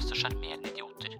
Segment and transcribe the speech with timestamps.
[0.00, 1.16] Til sjarmerende idioter.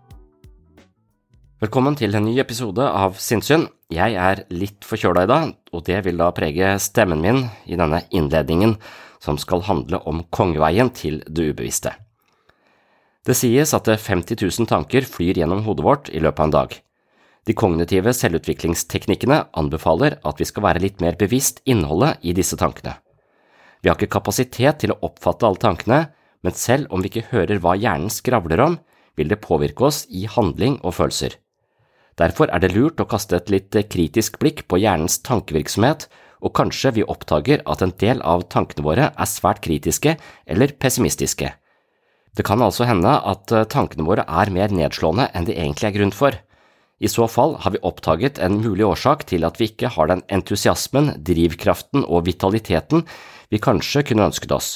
[1.60, 3.66] Velkommen til en ny episode av Sinnsyn.
[3.92, 8.00] Jeg er litt forkjøla i dag, og det vil da prege stemmen min i denne
[8.08, 8.78] innledningen
[9.20, 11.92] som skal handle om kongeveien til det ubevisste.
[13.28, 16.78] Det sies at 50 000 tanker flyr gjennom hodet vårt i løpet av en dag.
[17.44, 22.96] De kognitive selvutviklingsteknikkene anbefaler at vi skal være litt mer bevisst innholdet i disse tankene.
[23.80, 26.00] Vi har ikke kapasitet til å oppfatte alle tankene,
[26.42, 28.78] men selv om vi ikke hører hva hjernen skravler om,
[29.16, 31.36] vil det påvirke oss i handling og følelser.
[32.20, 36.08] Derfor er det lurt å kaste et litt kritisk blikk på hjernens tankevirksomhet,
[36.40, 41.52] og kanskje vi oppdager at en del av tankene våre er svært kritiske eller pessimistiske.
[42.36, 46.14] Det kan altså hende at tankene våre er mer nedslående enn det egentlig er grunn
[46.14, 46.36] for.
[47.00, 50.22] I så fall har vi oppdaget en mulig årsak til at vi ikke har den
[50.32, 53.06] entusiasmen, drivkraften og vitaliteten
[53.50, 54.70] vi kanskje kunne ønsket oss.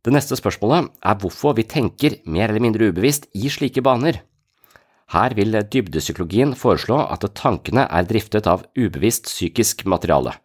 [0.00, 4.22] Det neste spørsmålet er hvorfor vi tenker mer eller mindre ubevisst i slike baner.
[5.10, 10.36] Her vil dybdepsykologien foreslå at tankene er driftet av ubevisst psykisk materiale.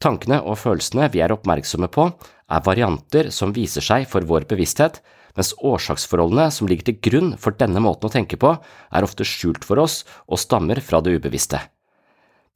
[0.00, 2.08] Tankene og følelsene vi er oppmerksomme på,
[2.50, 5.02] er varianter som viser seg for vår bevissthet,
[5.36, 8.54] mens årsaksforholdene som ligger til grunn for denne måten å tenke på,
[8.90, 11.60] er ofte skjult for oss og stammer fra det ubevisste.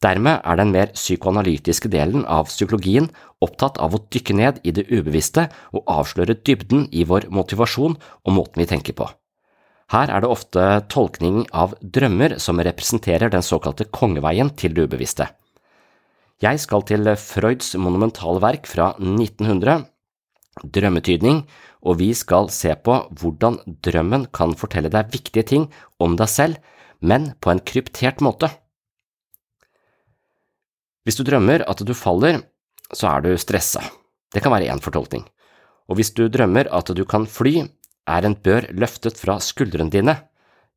[0.03, 3.07] Dermed er den mer psykoanalytiske delen av psykologien
[3.45, 8.35] opptatt av å dykke ned i det ubevisste og avsløre dybden i vår motivasjon og
[8.37, 9.09] måten vi tenker på.
[9.93, 15.29] Her er det ofte tolkning av drømmer som representerer den såkalte kongeveien til det ubevisste.
[16.43, 19.85] Jeg skal til Freuds monumentale verk fra 1900,
[20.63, 21.41] Drømmetydning,
[21.83, 25.65] og vi skal se på hvordan drømmen kan fortelle deg viktige ting
[25.99, 26.61] om deg selv,
[27.03, 28.53] men på en kryptert måte.
[31.05, 32.41] Hvis du drømmer at du faller,
[32.89, 33.83] så er du stressa.
[34.33, 35.27] Det kan være én fortolkning.
[35.89, 37.67] Og hvis du drømmer at du kan fly,
[38.09, 40.17] er en bør løftet fra skuldrene dine.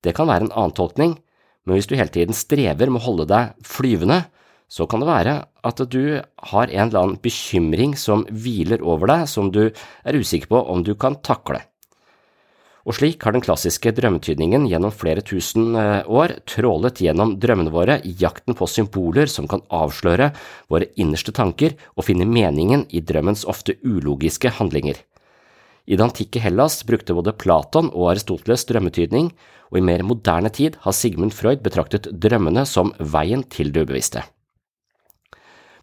[0.04, 1.16] Det kan være en annen tolkning,
[1.64, 4.26] men hvis du hele tiden strever med å holde deg flyvende,
[4.68, 5.38] så kan det være
[5.68, 6.20] at du
[6.52, 10.84] har en eller annen bekymring som hviler over deg, som du er usikker på om
[10.84, 11.64] du kan takle.
[12.88, 18.14] Og slik har den klassiske drømmetydningen gjennom flere tusen år trålet gjennom drømmene våre i
[18.16, 20.30] jakten på symboler som kan avsløre
[20.72, 24.96] våre innerste tanker og finne meningen i drømmens ofte ulogiske handlinger.
[25.88, 29.30] I det antikke Hellas brukte både Platon og Aristoteles drømmetydning,
[29.72, 34.24] og i mer moderne tid har Sigmund Freud betraktet drømmene som veien til det ubevisste.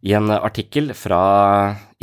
[0.04, 1.20] I en artikkel fra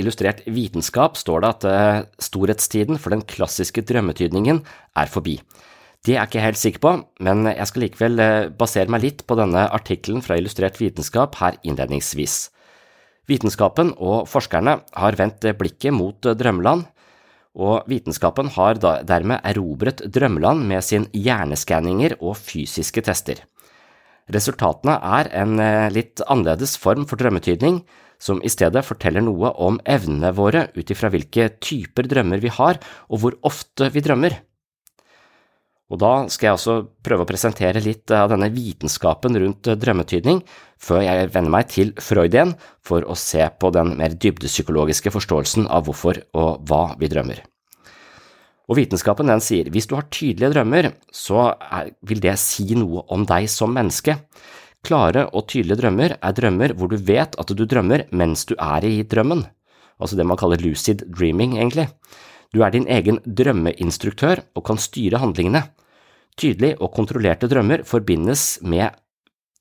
[0.02, 4.64] Illustrert vitenskap står det at eh, storhetstiden for den klassiske drømmetydningen
[4.98, 5.36] er forbi.
[6.02, 9.22] Det er jeg ikke helt sikker på, men jeg skal likevel eh, basere meg litt
[9.30, 12.48] på denne artikkelen fra Illustrert vitenskap her innledningsvis.
[13.30, 16.88] Vitenskapen og forskerne har vendt blikket mot drømmeland,
[17.54, 23.44] og vitenskapen har dermed erobret drømmeland med sin hjerneskanninger og fysiske tester.
[24.32, 27.82] Resultatene er en eh, litt annerledes form for drømmetydning,
[28.22, 32.80] som i stedet forteller noe om evnene våre ut ifra hvilke typer drømmer vi har,
[33.10, 34.38] og hvor ofte vi drømmer.
[35.92, 40.40] Og da skal jeg også prøve å presentere litt av denne vitenskapen rundt drømmetydning,
[40.80, 42.54] før jeg vender meg til Freud igjen
[42.88, 47.44] for å se på den mer dybdepsykologiske forståelsen av hvorfor og hva vi drømmer.
[48.72, 53.04] Og vitenskapen den sier hvis du har tydelige drømmer, så er, vil det si noe
[53.12, 54.16] om deg som menneske.
[54.88, 58.88] Klare og tydelige drømmer er drømmer hvor du vet at du drømmer mens du er
[58.88, 59.44] i drømmen,
[60.02, 61.90] altså det man kaller lucid dreaming, egentlig.
[62.52, 65.62] Du er din egen drømmeinstruktør og kan styre handlingene.
[66.40, 68.90] Tydelige og kontrollerte drømmer forbindes med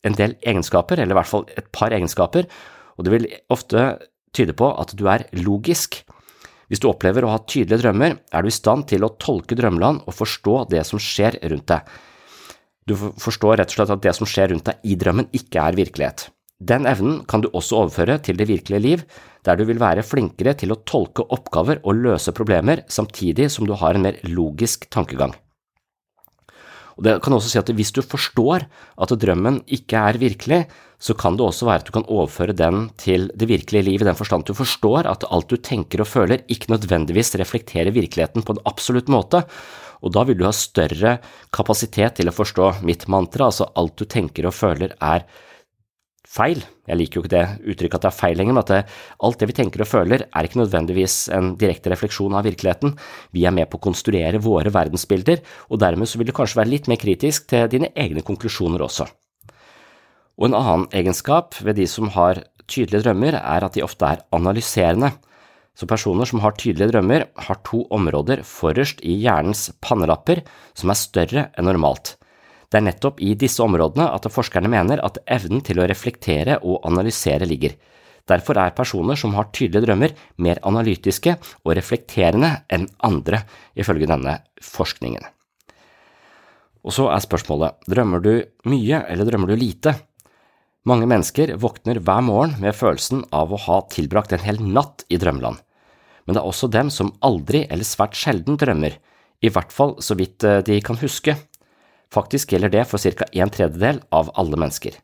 [0.06, 2.46] en del egenskaper, eller i hvert fall et par egenskaper,
[2.96, 3.84] og det vil ofte
[4.32, 6.00] tyde på at du er logisk.
[6.70, 10.04] Hvis du opplever å ha tydelige drømmer, er du i stand til å tolke drømmeland
[10.06, 11.88] og forstå det som skjer rundt deg.
[12.86, 15.78] Du forstår rett og slett at det som skjer rundt deg i drømmen, ikke er
[15.78, 16.28] virkelighet.
[16.60, 19.04] Den evnen kan du også overføre til det virkelige liv,
[19.46, 23.74] der du vil være flinkere til å tolke oppgaver og løse problemer samtidig som du
[23.80, 25.32] har en mer logisk tankegang.
[27.00, 28.66] Og Det kan også si at hvis du forstår
[29.00, 30.66] at drømmen ikke er virkelig,
[31.00, 34.04] så kan det også være at du kan overføre den til det virkelige liv i
[34.04, 34.44] den forstand.
[34.44, 39.08] Du forstår at alt du tenker og føler ikke nødvendigvis reflekterer virkeligheten på en absolutt
[39.08, 39.46] måte,
[40.04, 41.16] og da vil du ha større
[41.56, 45.24] kapasitet til å forstå mitt mantra, altså alt du tenker og føler er
[46.30, 46.60] feil.
[46.86, 48.80] Jeg liker jo ikke det uttrykket at det er feil lenger, men at det,
[49.26, 52.94] alt det vi tenker og føler er ikke nødvendigvis en direkte refleksjon av virkeligheten.
[53.34, 56.72] Vi er med på å konstruere våre verdensbilder, og dermed så vil du kanskje være
[56.74, 59.08] litt mer kritisk til dine egne konklusjoner også.
[60.40, 64.22] Og en annen egenskap ved de som har tydelige drømmer, er at de ofte er
[64.36, 65.10] analyserende.
[65.74, 70.44] Så personer som har tydelige drømmer, har to områder forrest i hjernens pannelapper
[70.78, 72.19] som er større enn normalt.
[72.70, 76.84] Det er nettopp i disse områdene at forskerne mener at evnen til å reflektere og
[76.86, 77.74] analysere ligger.
[78.30, 81.34] Derfor er personer som har tydelige drømmer, mer analytiske
[81.64, 83.42] og reflekterende enn andre,
[83.74, 85.24] ifølge denne forskningen.
[86.86, 88.32] Og så er spørsmålet, drømmer du
[88.70, 89.96] mye eller drømmer du lite?
[90.88, 95.18] Mange mennesker våkner hver morgen med følelsen av å ha tilbrakt en hel natt i
[95.20, 95.58] drømmeland.
[96.24, 98.94] Men det er også dem som aldri eller svært sjelden drømmer,
[99.40, 101.34] i hvert fall så vidt eh, de kan huske.
[102.10, 103.26] Faktisk gjelder det for ca.
[103.32, 104.96] en tredjedel av alle mennesker.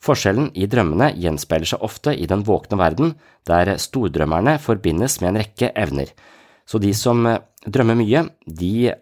[0.00, 5.40] Forskjellen i drømmene gjenspeiler seg ofte i den våkne verden, der stordrømmerne forbindes med en
[5.42, 6.12] rekke evner,
[6.64, 8.92] så de som eh, drømmer mye, de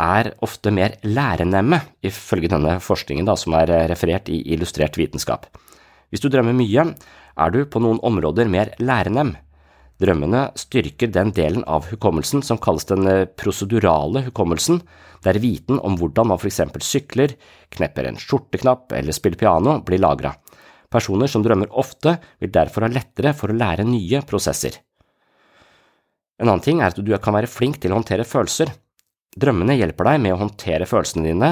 [0.00, 5.46] er ofte mer lærenemme, ifølge denne forskningen da, som er eh, referert i Illustrert vitenskap.
[6.10, 6.86] Hvis du drømmer mye,
[7.40, 9.36] er du på noen områder mer lærenem.
[10.00, 14.80] Drømmene styrker den delen av hukommelsen som kalles den eh, prosedurale hukommelsen,
[15.24, 17.34] der viten om hvordan man for eksempel sykler,
[17.74, 20.32] knepper en skjorteknapp eller spiller piano, blir lagra.
[20.90, 24.80] Personer som drømmer ofte, vil derfor ha lettere for å lære nye prosesser.
[26.40, 28.72] En annen ting er at du kan være flink til å håndtere følelser.
[29.36, 31.50] Drømmene hjelper deg med å håndtere følelsene dine,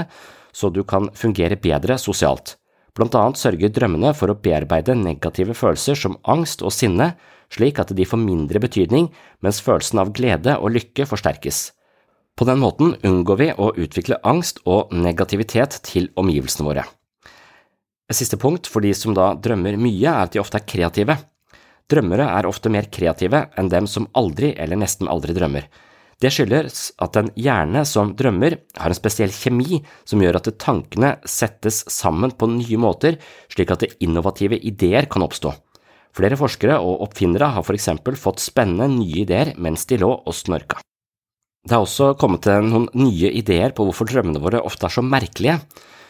[0.51, 2.57] så du kan fungere bedre sosialt.
[2.97, 7.13] Blant annet sørger drømmene for å bearbeide negative følelser som angst og sinne,
[7.53, 9.09] slik at de får mindre betydning,
[9.45, 11.69] mens følelsen av glede og lykke forsterkes.
[12.39, 16.85] På den måten unngår vi å utvikle angst og negativitet til omgivelsene våre.
[18.09, 21.19] Et siste punkt for de som da drømmer mye, er at de ofte er kreative.
[21.91, 25.67] Drømmere er ofte mer kreative enn dem som aldri eller nesten aldri drømmer.
[26.19, 31.13] Det skyldes at en hjerne som drømmer, har en spesiell kjemi som gjør at tankene
[31.29, 33.21] settes sammen på nye måter,
[33.53, 35.53] slik at innovative ideer kan oppstå.
[36.17, 40.35] Flere forskere og oppfinnere har for eksempel fått spennende nye ideer mens de lå og
[40.35, 40.81] snorka.
[41.69, 45.05] Det har også kommet til noen nye ideer på hvorfor drømmene våre ofte er så
[45.05, 45.59] merkelige.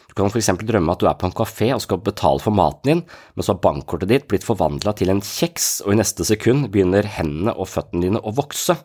[0.08, 2.54] Du kan for eksempel drømme at du er på en kafé og skal betale for
[2.54, 3.00] maten din,
[3.34, 7.08] men så har bankkortet ditt blitt forvandla til en kjeks, og i neste sekund begynner
[7.18, 8.78] hendene og føttene dine å vokse.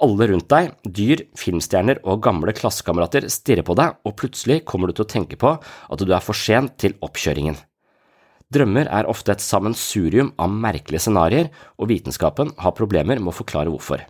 [0.00, 4.96] Alle rundt deg, dyr, filmstjerner og gamle klassekamerater stirrer på deg, og plutselig kommer du
[4.96, 7.58] til å tenke på at du er for sent til oppkjøringen.
[8.50, 13.70] Drømmer er ofte et sammensurium av merkelige scenarioer, og vitenskapen har problemer med å forklare
[13.70, 14.02] hvorfor.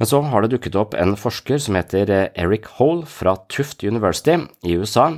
[0.00, 3.84] Men så har det dukket opp en forsker som heter eh, Eric Hole fra Tuft
[3.86, 4.34] University
[4.66, 5.12] i USA,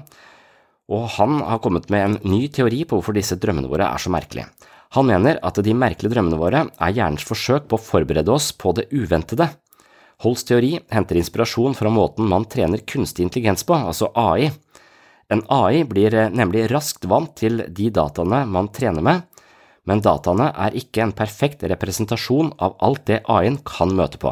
[0.93, 4.13] og han har kommet med en ny teori på hvorfor disse drømmene våre er så
[4.13, 4.51] merkelige.
[4.95, 8.75] Han mener at de merkelige drømmene våre er hjernens forsøk på å forberede oss på
[8.77, 9.49] det uventede.
[10.23, 14.53] Holls teori henter inspirasjon fra måten man trener kunstig intelligens på, altså AI.
[15.35, 19.25] En AI blir eh, nemlig raskt vant til de dataene man trener med,
[19.89, 24.31] men dataene er ikke en perfekt representasjon av alt det AI-en kan møte på,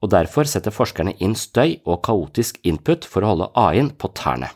[0.00, 4.50] og derfor setter forskerne inn støy og kaotisk input for å holde AI-en på tærne.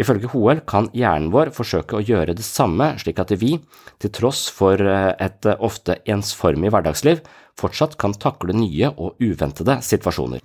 [0.00, 3.56] Ifølge Hoel kan hjernen vår forsøke å gjøre det samme slik at vi,
[4.00, 7.22] til tross for eh, et eh, ofte ensformig hverdagsliv,
[7.60, 10.42] fortsatt kan takle nye og uventede situasjoner.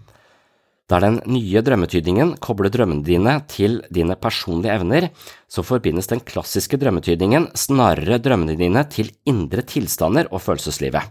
[0.86, 5.08] Der den nye drømmetydningen kobler drømmene dine til dine personlige evner,
[5.50, 11.02] så forbindes den klassiske drømmetydningen snarere drømmene dine til indre tilstander og følelseslivet.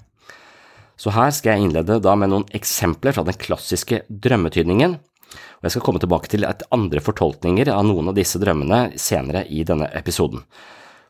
[0.94, 5.74] Så her skal jeg innlede da med noen eksempler fra den klassiske drømmetydningen, og Jeg
[5.74, 9.88] skal komme tilbake til et andre fortolkninger av noen av disse drømmene senere i denne
[9.96, 10.44] episoden.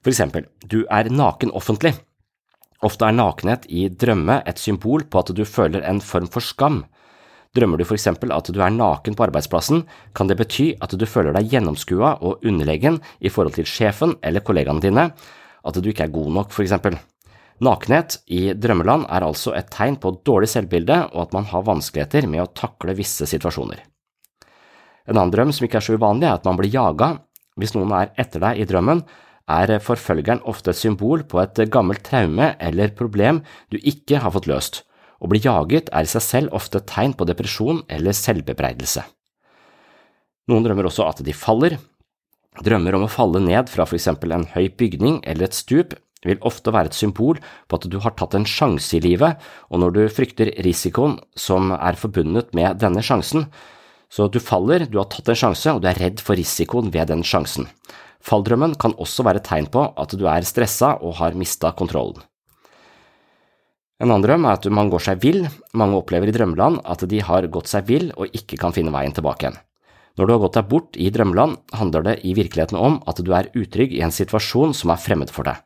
[0.00, 1.92] For eksempel, du er naken offentlig.
[2.84, 6.84] Ofte er nakenhet i drømme et symbol på at du føler en form for skam.
[7.54, 9.84] Drømmer du for eksempel at du er naken på arbeidsplassen,
[10.14, 14.42] kan det bety at du føler deg gjennomskua og underlegen i forhold til sjefen eller
[14.42, 15.08] kollegaene dine,
[15.64, 16.98] at du ikke er god nok, for eksempel.
[17.62, 22.26] Nakenhet i drømmeland er altså et tegn på dårlig selvbilde og at man har vanskeligheter
[22.26, 23.84] med å takle visse situasjoner.
[25.06, 27.12] En annen drøm som ikke er så uvanlig, er at man blir jaga.
[27.60, 29.04] Hvis noen er etter deg i drømmen,
[29.44, 34.48] er forfølgeren ofte et symbol på et gammelt traume eller problem du ikke har fått
[34.50, 34.82] løst.
[35.24, 39.06] Å bli jaget er i seg selv ofte et tegn på depresjon eller selvbebreidelse.
[40.52, 41.78] Noen drømmer også at de faller.
[42.60, 46.40] Drømmer om å falle ned fra for eksempel en høy bygning eller et stup vil
[46.44, 49.96] ofte være et symbol på at du har tatt en sjanse i livet, og når
[49.96, 53.48] du frykter risikoen som er forbundet med denne sjansen,
[54.12, 57.10] så du faller, du har tatt en sjanse, og du er redd for risikoen ved
[57.12, 57.68] den sjansen.
[58.24, 62.24] Falldrømmen kan også være et tegn på at du er stressa og har mista kontrollen.
[64.02, 65.44] En annen drøm er at man går seg vill.
[65.78, 69.14] Mange opplever i drømmeland at de har gått seg vill og ikke kan finne veien
[69.14, 69.60] tilbake igjen.
[70.14, 73.30] Når du har gått deg bort i drømmeland, handler det i virkeligheten om at du
[73.34, 75.58] er utrygg i en situasjon som er fremmed for deg.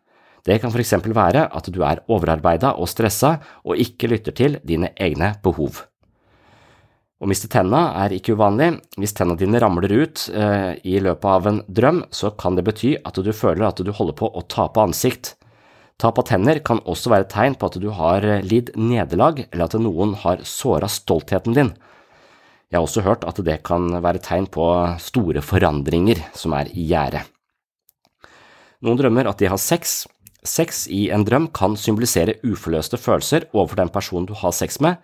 [0.48, 4.56] Det kan for eksempel være at du er overarbeida og stressa og ikke lytter til
[4.64, 5.82] dine egne behov.
[7.18, 8.76] Å miste tenna er ikke uvanlig.
[8.96, 12.94] Hvis tenna dine ramler ut eh, i løpet av en drøm, så kan det bety
[13.02, 15.34] at du føler at du holder på å tape ansikt.
[15.98, 19.40] Tap av tenner kan også være et tegn på at du har eh, lidd nederlag,
[19.50, 21.72] eller at noen har såra stoltheten din.
[22.70, 24.68] Jeg har også hørt at det kan være tegn på
[25.02, 27.24] store forandringer som er i gjære.
[28.86, 30.04] Noen drømmer at de har sex.
[30.46, 35.00] Sex i en drøm kan symbolisere uforløste følelser overfor den personen du har sex med,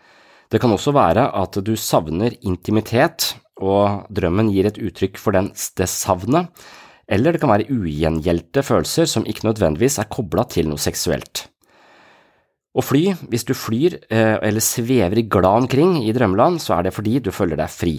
[0.52, 5.50] det kan også være at du savner intimitet, og drømmen gir et uttrykk for den,
[5.50, 6.50] det savnet,
[7.08, 11.46] eller det kan være ugjengjeldte følelser som ikke nødvendigvis er kobla til noe seksuelt.
[12.74, 16.88] Å fly, hvis du flyr eh, eller svever i glad omkring i drømmeland, så er
[16.88, 17.98] det fordi du føler deg fri,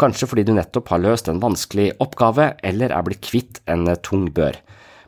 [0.00, 4.30] kanskje fordi du nettopp har løst en vanskelig oppgave eller er blitt kvitt en tung
[4.32, 4.56] bør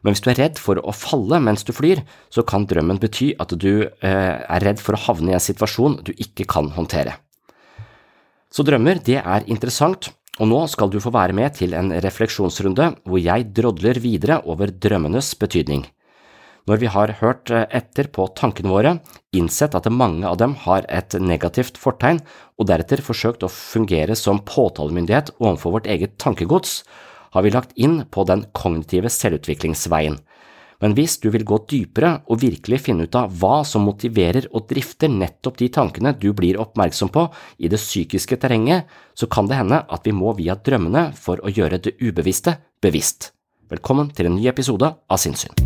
[0.07, 1.99] men hvis du er redd for å falle mens du flyr,
[2.31, 5.97] så kan drømmen bety at du eh, er redd for å havne i en situasjon
[6.07, 7.17] du ikke kan håndtere.
[8.55, 12.91] Så drømmer, det er interessant, og nå skal du få være med til en refleksjonsrunde
[13.09, 15.87] hvor jeg drodler videre over drømmenes betydning.
[16.67, 18.93] Når vi har hørt eh, etter på tankene våre,
[19.39, 22.19] innsett at mange av dem har et negativt fortegn,
[22.59, 26.81] og deretter forsøkt å fungere som påtalemyndighet overfor vårt eget tankegods,
[27.37, 30.19] har vi lagt inn på den kognitive selvutviklingsveien.
[30.83, 34.67] Men hvis du vil gå dypere og virkelig finne ut av hva som motiverer og
[34.69, 38.85] drifter nettopp de tankene du blir oppmerksom på i det psykiske terrenget,
[39.17, 43.31] så kan det hende at vi må via drømmene for å gjøre det ubevisste bevisst.
[43.73, 45.57] Velkommen til en ny episode av Sinnssyn.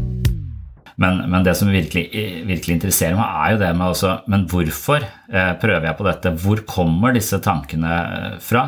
[1.01, 2.07] Men, men, det som virkelig,
[2.45, 6.33] virkelig, interesserer meg, er jo det med også Men hvorfor eh, prøver jeg på dette?
[6.43, 8.67] Hvor kommer disse tankene eh, fra?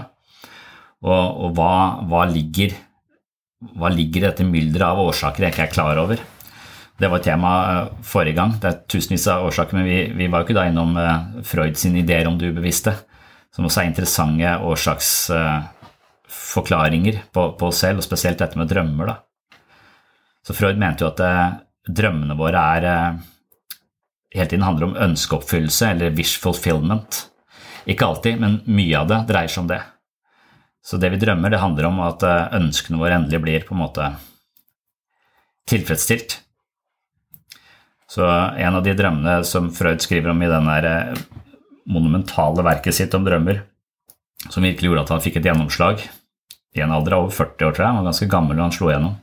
[1.02, 1.12] Og,
[1.44, 1.72] og hva,
[2.08, 2.72] hva, ligger,
[3.76, 6.22] hva ligger dette mylderet av årsaker jeg ikke er klar over?
[6.99, 8.52] Det var tema eh, forrige gang.
[8.61, 11.76] Det er tusenvis av årsaker, men vi, vi var jo ikke da innom uh, Freud
[11.80, 12.92] sine ideer om det ubevisste,
[13.54, 19.04] som også er interessante årsaksforklaringer på, på, oss selv, og spesielt dette med drømmer.
[19.08, 19.14] Da.
[20.46, 21.54] Så Freud mente jo at uh,
[21.88, 22.82] drømmene våre er
[24.32, 27.26] hele tiden handler om ønskeoppfyllelse eller wish fulfillment.
[27.87, 29.80] Ikke alltid, men mye av det dreier seg om det.
[30.82, 33.82] Så det vi drømmer, det handler om at eh, ønskene våre endelig blir på en
[33.84, 34.08] måte
[35.70, 36.40] tilfredsstilt.
[38.12, 41.21] Så en av de drømmene som Freud skriver om i den der eh,
[41.88, 43.62] monumentale verket sitt om drømmer,
[44.50, 46.02] som virkelig gjorde at han fikk et gjennomslag
[46.76, 47.88] i en alder av over 40 år, tror jeg.
[47.88, 49.16] Han var ganske gammel da han slo igjennom.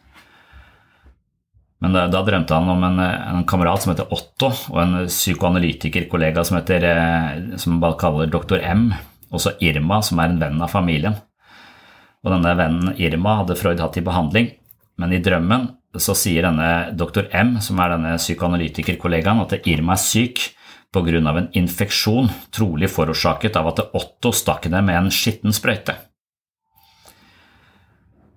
[1.80, 6.44] Men da, da, drømte han om en, en, kamerat som heter Otto, og en psykoanalytikerkollega
[6.48, 8.90] som heter, eh, som man bare kaller doktor M,
[9.30, 11.22] også Irma, som er en venn av familien.
[12.26, 14.50] Og denne vennen Irma hadde Freud hatt i behandling,
[15.00, 20.04] men i drømmen så sier denne doktor M, som er denne psykoanalytikerkollegaen, at Irma er
[20.04, 20.44] syk
[20.94, 21.18] pga.
[21.18, 25.96] en infeksjon, trolig forårsaket av at Otto stakk henne med en skitten sprøyte.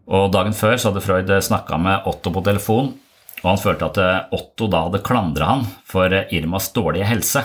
[0.06, 2.94] Og Dagen før så hadde Freud snakka med Otto på telefon
[3.42, 7.42] og han følte at Otto da hadde klandra han for Irmas dårlige helse.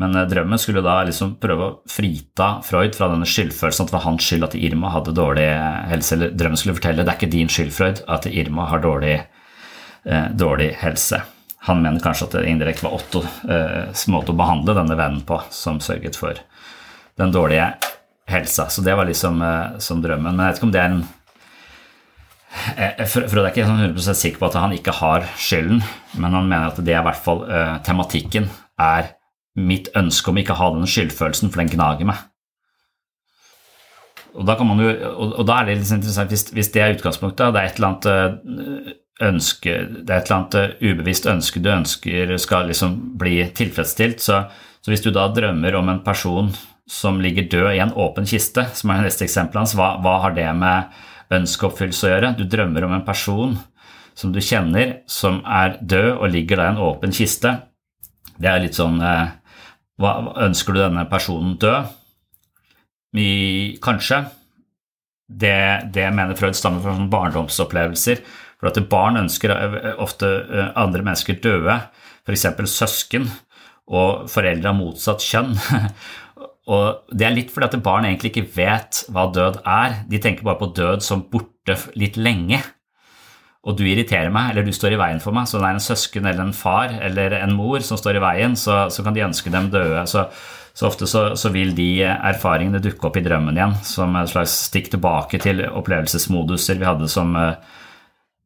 [0.00, 3.96] Men eh, drømmen skulle da liksom prøve å frita Freud fra denne skyldfølelsen at det
[3.96, 5.48] var hans skyld at Irma hadde dårlig
[5.92, 6.14] helse.
[6.16, 9.16] Eller drømmen skulle fortelle det er ikke din skyld, Freud, at Irma har dårlig,
[10.04, 11.22] eh, dårlig helse.
[11.66, 15.40] Han mener kanskje at det indirekte var Ottos eh, måte å behandle denne vennen på
[15.50, 16.38] som sørget for
[17.16, 17.72] den dårlige
[18.30, 18.68] helsa.
[18.70, 20.34] Så det var liksom eh, som drømmen.
[20.34, 21.06] Men jeg vet ikke om det er en
[22.76, 25.82] Eh, Frode er ikke 100 sånn sikker på at han ikke har skylden,
[26.16, 28.48] men han mener at det er i hvert fall eh, tematikken
[28.80, 29.12] er
[29.56, 32.20] mitt ønske om ikke å ha den skyldfølelsen, for den gnager meg.
[34.36, 37.60] Og da, jo, og, da er det litt interessant hvis, hvis, det er utgangspunktet, det
[37.60, 38.94] er et eller annet eh,
[39.24, 44.42] ønske, det er et eller annet ubevisst ønske du ønsker skal liksom bli tilfredsstilt, så,
[44.84, 46.52] så hvis du da drømmer om en person
[46.86, 50.36] som ligger død i en åpen kiste, som er neste eksempelet hans, hva, hva har
[50.36, 50.92] det med
[51.34, 52.34] ønskeoppfyllelse å gjøre.
[52.38, 53.56] Du drømmer om en person
[54.16, 57.56] som du kjenner, som er død og ligger da i en åpen kiste.
[58.36, 59.34] Det er litt sånn eh,
[60.00, 61.92] hva, Ønsker du denne personen død?
[63.16, 63.30] I,
[63.82, 64.24] kanskje.
[65.26, 65.56] Det,
[65.94, 68.20] det mener Freud stammer fra barndomsopplevelser.
[68.60, 71.78] For at barn ønsker eh, ofte eh, andre mennesker døde,
[72.26, 72.46] f.eks.
[72.72, 73.28] søsken
[73.86, 75.56] og foreldre av motsatt kjønn.
[76.74, 80.00] Og det er litt fordi at barn egentlig ikke vet hva død er.
[80.10, 82.58] De tenker bare på død som borte litt lenge.
[83.66, 85.82] Og du irriterer meg, eller du står i veien for meg, så det er en
[85.82, 89.24] søsken eller en far eller en mor som står i veien, så, så kan de
[89.26, 90.04] ønske dem døde.
[90.06, 90.22] Så,
[90.76, 94.54] så ofte så, så, vil de erfaringene dukke opp i drømmen igjen, som et slags
[94.68, 97.34] stikk tilbake til opplevelsesmoduser vi hadde som,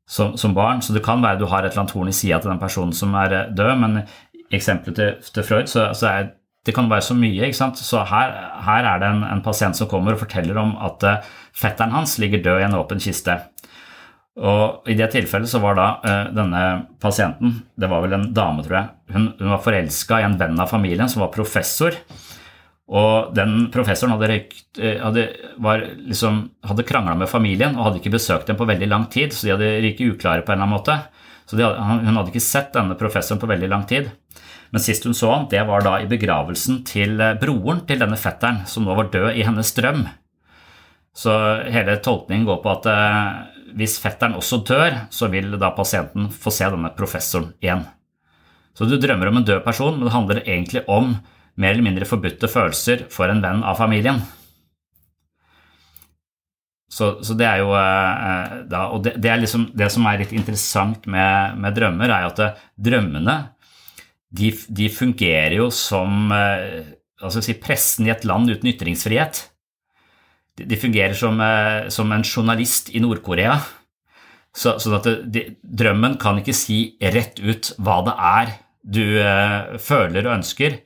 [0.09, 0.81] som, som barn.
[0.81, 2.97] Så det kan være du har et eller annet horn i sida til den personen
[2.97, 4.03] som er død, men
[4.41, 6.31] i eksempelet til, til Freud så, så er
[6.67, 7.47] det kan være så mye.
[7.47, 7.79] ikke sant?
[7.81, 8.35] Så her,
[8.67, 12.19] her er det en, en, pasient som kommer og forteller om at uh, fetteren hans
[12.21, 13.39] ligger død i en åpen kiste.
[14.39, 16.63] Og I det tilfellet så var da uh, denne
[17.03, 20.61] pasienten, det var vel en dame, tror jeg, hun, hun var forelska i en venn
[20.63, 21.99] av familien som var professor.
[22.91, 25.27] Og den professoren hadde, røykt, uh, hadde,
[26.07, 29.49] liksom, hadde krangla med familien og hadde ikke besøkt dem på veldig lang tid, så
[29.49, 31.01] de hadde ryket uklare på en eller annen måte.
[31.51, 34.13] Så hadde, hun hadde ikke sett denne professoren på veldig lang tid.
[34.71, 38.19] Men sist hun så han, det var da i begravelsen til eh, broren til denne
[38.19, 40.05] fetteren, som nå var død i hennes drøm.
[41.17, 41.33] Så
[41.75, 43.41] hele tolkningen går på at eh,
[43.79, 47.85] hvis fetteren også dør, så vil da pasienten få se denne professoren igjen.
[48.77, 51.15] Så du drømmer om en død person, men det handler egentlig om
[51.61, 54.23] mer eller mindre forbudte følelser for en venn av familien.
[56.91, 60.25] Så, så det er jo eh, da, Og det, det, er liksom det som er
[60.25, 63.37] litt interessant med, med drømmer, er at at drømmene
[64.35, 66.33] de, de fungerer jo som
[67.21, 69.43] altså si, pressen i et land uten ytringsfrihet.
[70.61, 73.59] De, de fungerer som, eh, som, en journalist i Nord-Korea.
[74.57, 79.77] Så, sånn at det, drømmen kan ikke si rett ut hva det er du eh,
[79.83, 80.81] føler og ønsker.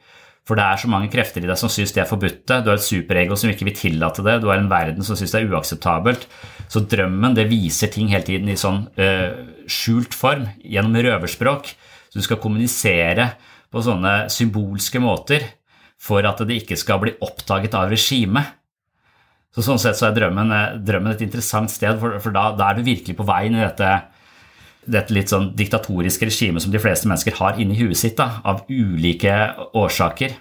[0.44, 2.60] For det er så mange krefter i deg som syns det er forbudte.
[2.60, 4.36] Du har et superego som ikke vil tillate det.
[4.42, 6.26] Du har en verden som syns det er uakseptabelt.
[6.68, 9.32] Så drømmen det viser ting hele tiden i sånn eh,
[9.70, 11.72] skjult form, gjennom røverspråk.
[12.10, 13.30] Så du skal kommunisere
[13.72, 15.48] på sånne symbolske måter
[16.04, 18.52] for at det ikke skal bli oppdaget av regimet.
[19.54, 22.70] Så Sånn sett så er drømmen, eh, drømmen et interessant sted, for, for da, da,
[22.70, 23.90] er du virkelig på vei inn i dette,
[24.90, 28.64] dette litt sånn diktatoriske regimet som de fleste mennesker har inni huet sitt, da, av
[28.66, 29.36] ulike
[29.78, 30.34] årsaker.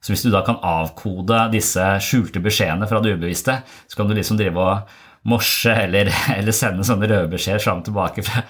[0.00, 4.14] Så hvis du da kan avkode disse skjulte beskjedene fra det ubevisste, så kan du
[4.16, 8.44] liksom drive og morse eller, eller sende sånne røde beskjeder fram og tilbake fra,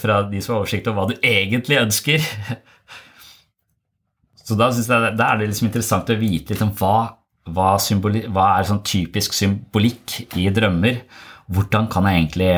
[0.00, 2.20] fra, de som har oversikt over hva du egentlig ønsker.
[4.44, 6.96] Så da, jeg, da er det liksom interessant å vite liksom hva,
[7.44, 11.02] hva, symboli, hva er sånn typisk symbolikk i drømmer.
[11.52, 12.52] Hvordan kan jeg egentlig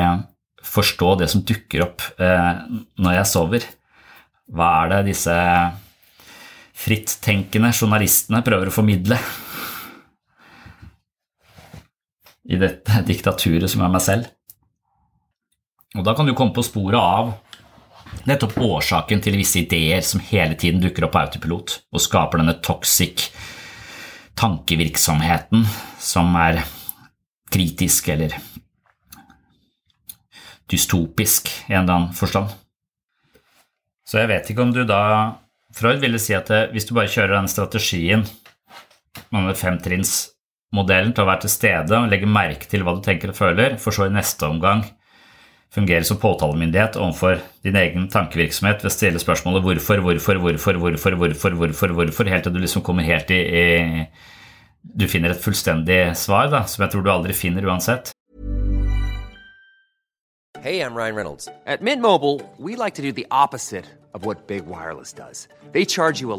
[0.66, 2.52] forstå det som dukker opp eh,
[3.02, 3.66] når jeg sover?
[4.54, 5.34] Hva er det disse
[6.76, 9.18] frittenkende journalistene prøver å formidle?
[12.46, 14.30] i dette diktaturet som er meg selv.
[15.96, 17.34] Og da kan du komme på sporet av
[18.28, 22.56] nettopp årsaken til visse ideer som hele tiden dukker opp på autopilot og skaper denne
[22.64, 23.28] toxic
[24.36, 25.64] tankevirksomheten
[26.02, 26.60] som er
[27.52, 28.34] kritisk eller
[30.70, 32.50] dystopisk i en eller annen forstand.
[34.06, 35.02] Så jeg vet ikke om du da
[35.76, 38.22] Freud ville si at eh, hvis du bare kjører den strategien,
[39.28, 43.38] denne femtrinnsmodellen, til å være til stede og legge merke til hva du tenker og
[43.38, 44.86] føler, for så i neste omgang
[45.74, 51.18] fungere som påtalemyndighet overfor din egen tankevirksomhet ved å stille spørsmålet hvorfor, hvorfor, hvorfor, hvorfor,
[51.20, 54.06] hvorfor, hvorfor, hvorfor, helt til du liksom kommer helt i, i
[54.96, 58.12] Du finner et fullstendig svar, da, som jeg tror du aldri finner uansett.
[60.62, 61.48] Hey, I'm Ryan Reynolds.
[61.66, 63.84] At Mint Mobile, we like to do the opposite
[64.46, 65.48] Big Wireless does.
[65.72, 66.38] They charge you a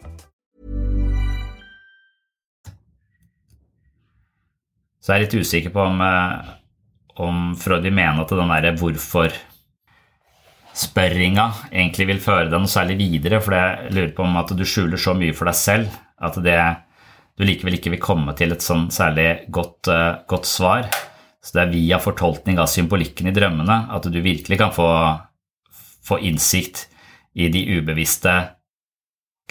[5.01, 6.33] Så jeg er litt usikker på om, eh,
[7.25, 13.51] om Freud mener at den derre hvorfor-spørringa egentlig vil føre deg noe særlig videre, for
[13.57, 15.87] jeg lurer på om at du skjuler så mye for deg selv
[16.21, 16.61] at det,
[17.33, 20.85] du likevel ikke vil komme til et sånn særlig godt, uh, godt svar.
[21.41, 25.17] Så det er via fortolkning av symbolikken i drømmene at du virkelig kan få,
[26.05, 26.85] få innsikt
[27.33, 28.61] i de ubevisste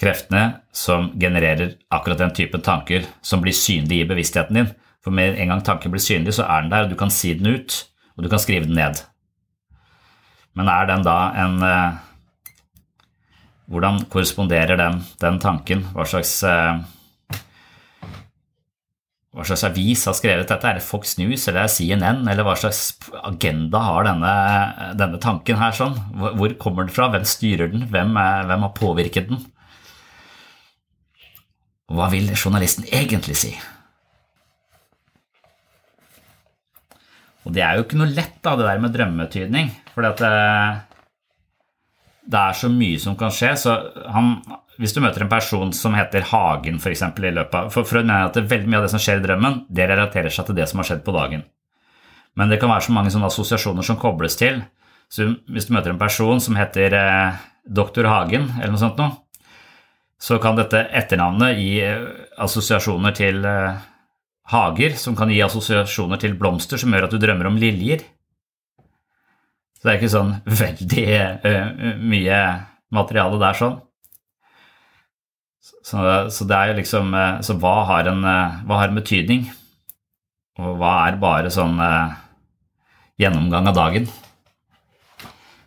[0.00, 4.70] kreftene som genererer akkurat den typen tanker som blir synlige i bevisstheten din.
[5.04, 7.32] For med en gang tanken blir synlig, så er den der, og du kan si
[7.34, 7.78] den ut,
[8.16, 9.00] og du kan skrive den ned.
[10.58, 12.06] Men er den da en eh,
[13.70, 15.84] Hvordan korresponderer den, den tanken?
[15.94, 16.80] Hva slags eh,
[19.30, 20.66] hva slags avis har skrevet dette?
[20.66, 22.24] Er det Fox News eller er det CNN?
[22.26, 24.32] Eller hva slags agenda har denne,
[24.98, 25.76] denne tanken her?
[25.76, 25.94] sånn?
[26.18, 27.06] Hvor, kommer den fra?
[27.14, 27.86] Hvem styrer den?
[27.92, 29.44] Hvem, er, hvem har påvirket den?
[31.94, 33.54] Hva vil journalisten egentlig si?
[37.46, 39.70] Og det er jo ikke noe lett, da, det der med drømmetydning.
[39.94, 40.30] For det,
[42.30, 43.54] det er så mye som kan skje.
[43.56, 43.76] så
[44.12, 44.34] han,
[44.80, 48.28] Hvis du møter en person som heter Hagen, eksempel, i løpet av For Freud mener
[48.28, 50.82] at veldig mye av det som skjer i drømmen, det relaterer seg til det som
[50.82, 51.46] har skjedd på dagen.
[52.36, 54.62] Men det kan være så mange sånne assosiasjoner som kobles til.
[55.10, 59.16] Så hvis du møter en person som heter eh, Doktor Hagen, eller noe sånt noe,
[60.20, 62.04] så kan dette etternavnet gi eh,
[62.38, 63.80] assosiasjoner til eh,
[64.50, 68.02] hager, som kan gi assosiasjoner til blomster, som gjør at du drømmer om liljer.
[69.78, 71.06] Så det er ikke sånn veldig
[71.46, 72.40] uh, mye
[72.92, 73.78] materiale der sånn.
[75.80, 79.46] Så, så, det er jo liksom Så hva har en, hva har en betydning?
[80.60, 82.12] Og hva er bare sånn uh,
[83.20, 84.08] gjennomgang av dagen?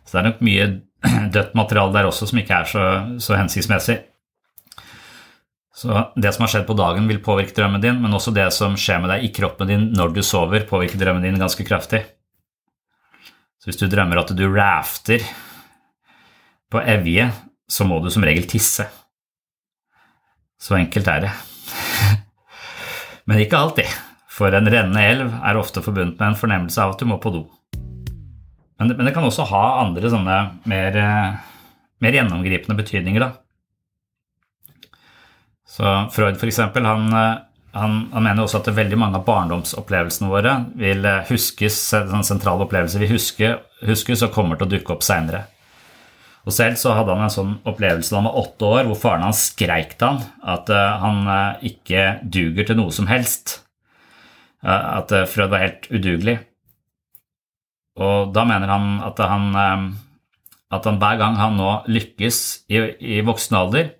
[0.04, 0.66] Så det er nok mye
[1.34, 2.84] dødt materiale der også som ikke er så,
[3.18, 3.98] så hensiktsmessig.
[5.74, 8.76] Så Det som har skjedd på dagen, vil påvirke drømmen din, men også det som
[8.78, 12.04] skjer med deg i kroppen din når du sover, påvirker drømmen din ganske kraftig.
[13.58, 15.24] Så Hvis du drømmer at du rafter
[16.70, 17.26] på Evje,
[17.66, 18.86] så må du som regel tisse.
[20.60, 21.32] Så enkelt er det.
[23.26, 23.90] Men ikke alltid,
[24.30, 27.34] for en rennende elv er ofte forbundet med en fornemmelse av at du må på
[27.34, 27.46] do.
[28.78, 30.96] Men det, men det kan også ha andre sånne mer,
[32.02, 33.22] mer gjennomgripende betydninger.
[33.22, 33.43] da.
[35.74, 37.08] Så Freud for eksempel, han,
[37.74, 43.02] han, han mener også at veldig mange av barndomsopplevelsene våre vil huskes, sånn sentrale opplevelser
[43.02, 43.56] vi husker,
[43.88, 45.48] huskes og kommer til å dukke opp seinere.
[46.44, 49.26] Og selv så hadde han en sånn opplevelse da han var åtte år, hvor faren
[49.26, 50.22] hans skreik til han
[50.54, 51.20] at uh, han
[51.64, 53.56] ikke duger til noe som helst.
[54.62, 56.38] At Frød var helt udugelig.
[58.00, 59.50] Og da mener han at han,
[60.72, 62.38] at han hver gang han nå lykkes
[62.72, 62.80] i,
[63.18, 63.90] i voksen alder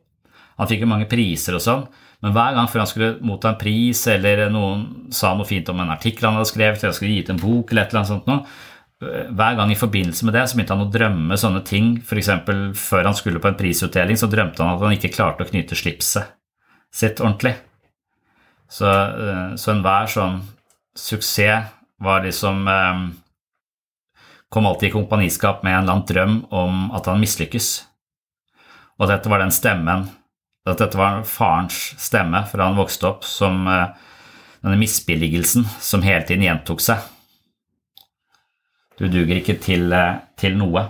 [0.60, 1.86] Han fikk jo mange priser og sånn,
[2.24, 5.82] men hver gang før han skulle motta en pris, eller noen sa noe fint om
[5.82, 8.12] en artikkel han hadde skrevet, eller skulle gi ut en bok, eller et eller annet
[8.14, 8.46] sånt noe,
[9.04, 11.90] hver gang i forbindelse med det så begynte han å drømme sånne ting.
[12.00, 12.30] F.eks.
[12.78, 15.78] før han skulle på en prisutdeling, så drømte han at han ikke klarte å knyte
[15.78, 16.34] slipset
[16.94, 17.56] sitt ordentlig.
[18.70, 20.40] Så, eh, så enhver sånn
[20.96, 23.04] suksess var liksom eh,
[24.54, 27.68] Kom alltid i kompaniskap med en eller annen drøm om at han mislykkes.
[29.02, 30.04] Og dette var den stemmen
[30.64, 33.90] at Dette var farens stemme fra han vokste opp, som eh,
[34.64, 37.02] denne misbilligelsen som hele tiden gjentok seg.
[38.96, 40.86] Du duger ikke til, eh, til noe.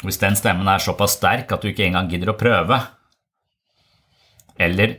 [0.00, 2.80] Hvis den stemmen er såpass sterk at du ikke engang gidder å prøve,
[4.56, 4.96] eller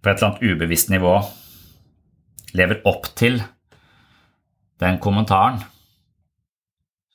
[0.00, 1.14] på et eller annet ubevisst nivå
[2.56, 3.40] lever opp til
[4.80, 5.60] den kommentaren,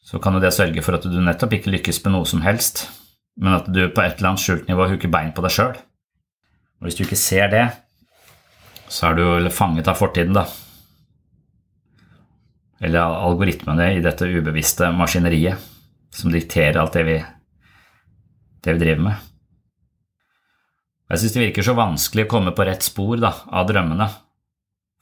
[0.05, 2.87] så kan jo det sørge for at du nettopp ikke lykkes med noe som helst,
[3.41, 5.74] men at du på et eller annet skjult nivå hooker bein på deg sjøl.
[6.80, 7.65] Og hvis du ikke ser det,
[8.91, 10.45] så er du fanget av fortiden, da
[12.86, 15.71] eller algoritmene i dette ubevisste maskineriet
[16.15, 17.15] som dikterer alt det vi,
[18.63, 19.32] det vi driver med.
[21.12, 24.08] Jeg syns det virker så vanskelig å komme på rett spor da, av drømmene.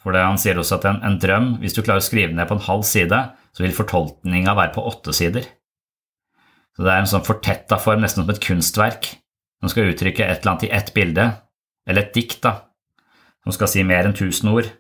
[0.04, 2.58] For han sier også at en, en, drøm, hvis du klarer å skrive ned på
[2.58, 3.20] en halv side,
[3.56, 5.48] så vil fortolkninga være på åtte sider.
[6.74, 9.10] Så det er en sånn fortetta form, nesten som et kunstverk,
[9.62, 11.28] som skal uttrykke et eller annet i ett bilde,
[11.88, 12.56] eller et dikt, da,
[13.44, 14.72] som skal si mer enn tusen ord.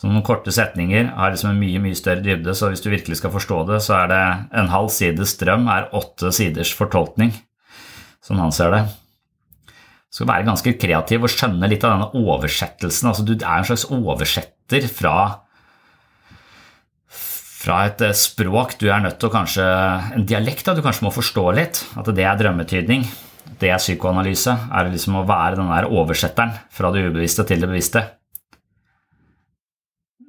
[0.00, 3.18] Så noen korte setninger har liksom en mye mye større dybde, så hvis du virkelig
[3.20, 4.22] skal forstå det, så er det
[4.62, 7.34] en halv sides drøm er åtte siders fortolkning,
[8.24, 8.86] som han ser det.
[10.10, 13.10] Du skal være ganske kreativ og skjønne litt av denne oversettelsen.
[13.10, 15.16] Altså, du er en slags oversetter fra,
[17.60, 19.66] fra et eh, språk du er nødt til å kanskje
[20.16, 21.82] En dialekt da, du kanskje må forstå litt.
[22.00, 23.04] At det er drømmetydning.
[23.60, 24.54] Det er psykoanalyse.
[24.72, 28.06] Er liksom å være den der oversetteren fra det ubevisste til det bevisste.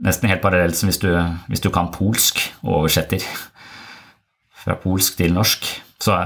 [0.02, 1.12] Nesten helt parallelt som hvis du,
[1.48, 3.24] hvis du kan polsk og oversetter
[4.62, 5.67] fra polsk til norsk.
[6.02, 6.17] Så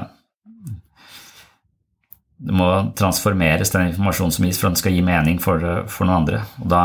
[2.45, 6.23] det må transformeres, den informasjonen som gis, for den skal gi mening for, for noen
[6.23, 6.41] andre.
[6.63, 6.81] Og da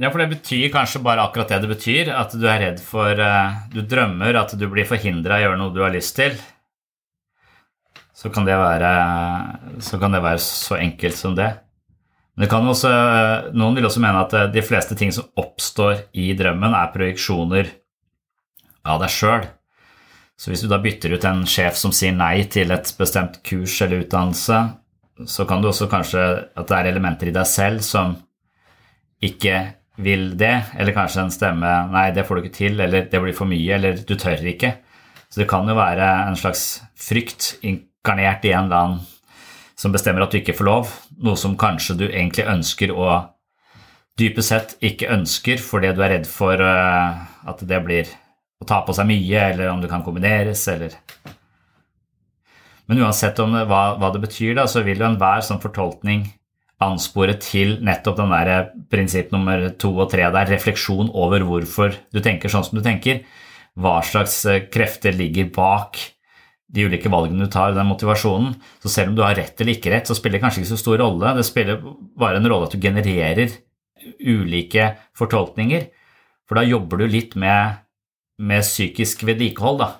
[0.00, 2.12] ja, for det betyr kanskje bare akkurat det det betyr.
[2.16, 5.60] At du er redd for eh, Du drømmer at du blir forhindra i å gjøre
[5.60, 6.38] noe du har lyst til.
[8.16, 8.92] Så kan det være
[9.80, 11.52] så, kan det være så enkelt som det.
[12.40, 12.90] Også,
[13.52, 17.72] noen vil også mene at eh, de fleste ting som oppstår i drømmen, er projeksjoner
[18.88, 19.44] av deg sjøl.
[20.40, 23.74] Så hvis du da bytter ut en sjef som sier nei til et bestemt kurs
[23.84, 24.60] eller utdannelse,
[25.28, 26.22] så kan du også kanskje
[26.56, 28.16] at det er elementer i deg selv som
[29.20, 33.20] ikke vil det, eller kanskje en stemme 'nei, det får du ikke til', eller 'det
[33.22, 34.74] blir for mye', eller 'du tør ikke'.
[35.30, 39.00] Så det kan jo være en slags frykt inkarnert i en eller annen
[39.76, 40.90] som bestemmer at du ikke får lov,
[41.24, 43.30] noe som kanskje du egentlig ønsker å
[44.20, 48.10] dypest sett ikke ønsker fordi du er redd for eh, at det blir
[48.60, 50.98] å ta på seg mye, eller om det kan kombineres, eller
[52.90, 56.24] Men uansett det, hva, hva, det betyr, da, så vil jo enhver sånn fortolkning
[56.80, 61.96] anspore til nettopp den der eh, prinsipp nummer to og tre der, refleksjon over hvorfor
[62.12, 63.22] du tenker sånn som du tenker.
[63.80, 66.00] Hva slags eh, krefter ligger bak
[66.70, 68.54] de ulike valgene du tar, den motivasjonen.
[68.82, 70.80] Så selv om du har rett eller ikke rett, så spiller det kanskje ikke så
[70.80, 71.34] stor rolle.
[71.36, 71.82] Det spiller
[72.18, 73.56] bare en rolle at du genererer
[74.22, 75.88] ulike fortolkninger.
[76.48, 77.82] For da jobber du litt med,
[78.38, 79.82] med psykisk vedlikehold.
[79.82, 79.90] da.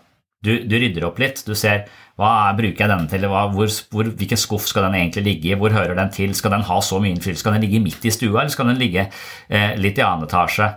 [0.40, 1.42] Du, du, rydder opp litt.
[1.44, 1.84] Du ser
[2.20, 5.56] hva bruker jeg denne til, hva, hvor, hvor, hvilken skuff skal den egentlig ligge i,
[5.60, 8.12] hvor hører den til, skal den ha så mye innflytelse, skal den ligge midt i
[8.12, 10.68] stua, eller skal den ligge eh, litt i annen etasje?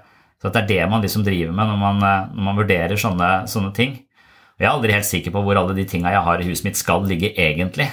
[0.43, 3.29] Så Det er det man liksom driver med når man, eh, når man vurderer sånne,
[3.47, 4.01] sånne ting.
[4.59, 6.79] Jeg er aldri helt sikker på hvor alle de tinga jeg har i huset mitt
[6.79, 7.87] skal ligge egentlig.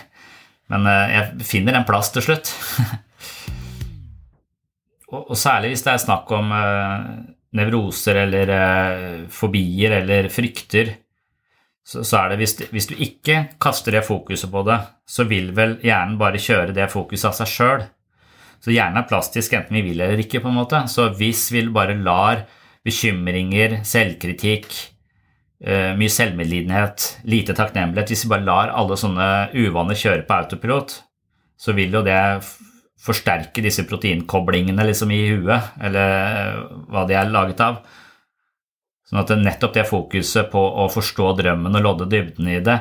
[0.70, 2.50] Men eh, jeg finner en plass til slutt.
[5.14, 7.06] og, særlig hvis det er snakk om uh,
[7.58, 10.92] nevroser eller uh, fobier eller frykter,
[11.90, 14.78] så, er det hvis, hvis, du ikke kaster det fokuset på det,
[15.10, 17.84] så vil vel hjernen bare kjøre det fokuset av seg sjøl.
[18.60, 20.84] Så hjernen er plastisk enten vi vil eller ikke, på en måte.
[20.92, 22.44] Så hvis vi bare lar
[22.86, 24.70] bekymringer, selvkritikk,
[25.60, 30.94] Eh, mye selvmedlidenhet, lite takknemlighet Hvis vi bare lar alle sånne uvaner kjøre på autopilot,
[31.60, 32.16] så vil jo det
[33.00, 37.82] forsterke disse proteinkoblingene liksom i huet, eller hva de er laget av.
[39.10, 42.76] Sånn at nettopp det fokuset på å forstå drømmen og lodde dybden i det,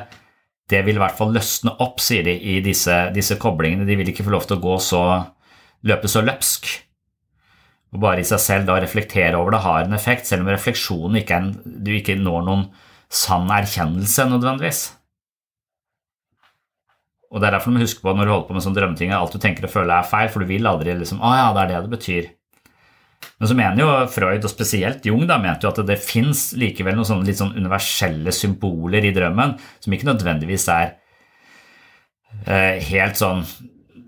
[0.70, 3.88] det vil i hvert fall løsne opp, sier de, i disse, disse koblingene.
[3.88, 5.02] De vil ikke få lov til å gå så,
[5.90, 6.70] løpe så løpsk.
[7.90, 11.18] Og bare i seg selv da reflektere over det har en effekt, selv om refleksjonen
[11.18, 12.64] ikke er en, du ikke når noen
[13.10, 14.84] sann erkjennelse nødvendigvis.
[17.30, 19.10] Og Det er derfor du må huske på når du holder på med sånne drømmeting,
[19.10, 21.50] at alt du tenker og føler er feil, for du vil aldri liksom Å ja,
[21.54, 22.30] det er det det betyr.
[23.40, 26.96] Men så mener jo Freud, og spesielt Jung, da, mente jo at det fins likevel
[26.96, 30.94] noen sånne litt sånn universelle symboler i drømmen som ikke nødvendigvis er
[32.46, 33.44] eh, helt sånn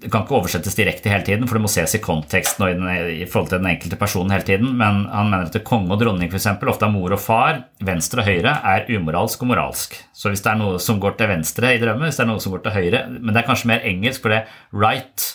[0.03, 2.79] det kan ikke oversettes direkte hele tiden, for det må ses i konteksten og i,
[2.79, 2.88] den,
[3.22, 4.72] i, forhold til den enkelte personen hele tiden.
[4.79, 8.25] Men han mener at konge og dronning for eksempel, ofte er mor og far, venstre
[8.25, 9.94] og høyre, er umoralsk og moralsk.
[10.16, 12.42] Så hvis det er noe som går til venstre i drømmen, hvis det er noe
[12.42, 14.42] som går til høyre Men det er kanskje mer engelsk, for det
[14.75, 15.29] right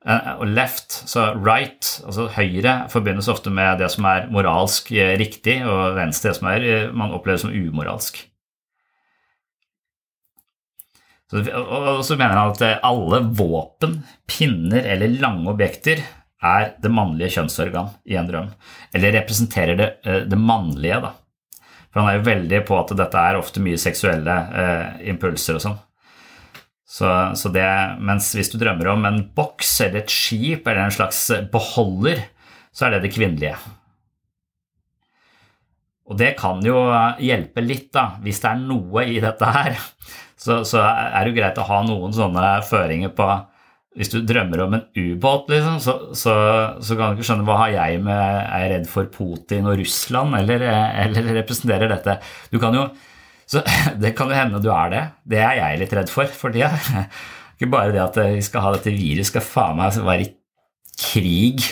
[0.00, 5.58] og left, så right, altså høyre, forbindes ofte med det som er moralsk eh, riktig,
[5.68, 8.22] og venstre det som er, eh, man opplever som umoralsk.
[11.30, 16.00] Så, og så mener han at alle våpen, pinner eller lange objekter
[16.40, 18.48] er det mannlige kjønnsorgan i en drøm,
[18.96, 19.90] eller representerer det,
[20.32, 21.02] det mannlige.
[21.04, 21.12] da.
[21.90, 25.64] For han er jo veldig på at dette er ofte mye seksuelle eh, impulser og
[25.66, 25.78] sånn.
[26.90, 27.66] Så, så det,
[28.02, 32.24] mens hvis du drømmer om en boks eller et skip eller en slags beholder,
[32.74, 33.54] så er det det kvinnelige.
[36.10, 36.80] Og det kan jo
[37.22, 38.16] hjelpe litt, da.
[38.24, 39.78] Hvis det er noe i dette her,
[40.40, 43.28] så, så er det jo greit å ha noen sånne føringer på
[43.98, 46.34] Hvis du drømmer om en ubåt, liksom, så, så,
[46.80, 49.78] så, kan du ikke skjønne hva har jeg med Er jeg redd for Putin og
[49.78, 50.64] Russland, eller,
[51.04, 52.18] eller representerer dette
[52.50, 52.88] Du kan jo
[53.50, 53.62] så
[54.02, 55.04] det kan jo hende du er det.
[55.34, 56.70] Det er jeg litt redd for for tida.
[57.56, 60.30] Ikke bare det at vi skal ha dette viruset, skal faen meg være i
[61.00, 61.64] krig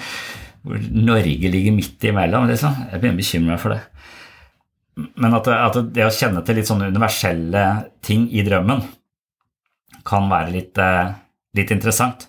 [0.64, 2.74] hvor Norge ligger midt imellom, liksom.
[2.90, 3.80] Jeg begynner å bekymre meg for det.
[5.16, 7.62] Men at, at, det å kjenne til litt sånne universelle
[8.04, 8.82] ting i drømmen
[10.04, 11.14] kan være litt, eh,
[11.56, 12.26] litt interessant.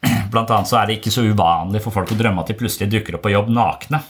[0.32, 2.88] Blant annet så er det ikke så uvanlig for folk å drømme at de plutselig
[2.94, 4.00] dukker opp på jobb nakne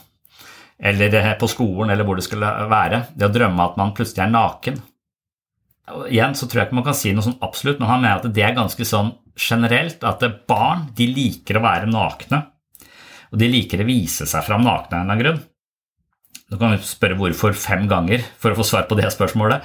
[0.85, 3.07] eller på skolen, eller hvor det skulle være.
[3.17, 4.83] Det å drømme at man plutselig er naken.
[5.95, 8.21] Og igjen så tror jeg ikke man kan si noe sånn absolutt, men han mener
[8.21, 12.45] at det er ganske sånn generelt at barn de liker å være nakne.
[13.33, 15.43] Og de liker å vise seg fram nakne av en eller annen grunn.
[16.53, 19.65] Nå kan vi spørre hvorfor fem ganger for å få svar på det spørsmålet.